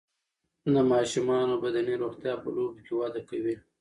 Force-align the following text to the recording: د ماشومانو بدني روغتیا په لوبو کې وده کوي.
د 0.73 0.75
ماشومانو 0.91 1.53
بدني 1.63 1.93
روغتیا 2.03 2.33
په 2.43 2.49
لوبو 2.55 2.79
کې 2.85 2.93
وده 2.99 3.21
کوي. 3.29 3.55